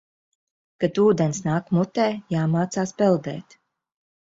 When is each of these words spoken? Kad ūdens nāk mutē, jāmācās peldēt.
Kad 0.83 0.97
ūdens 1.03 1.41
nāk 1.49 1.69
mutē, 1.79 2.07
jāmācās 2.37 2.97
peldēt. 3.05 3.59